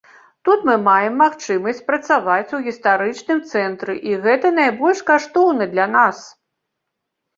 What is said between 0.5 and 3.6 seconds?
мы маем магчымасць працаваць у гістарычным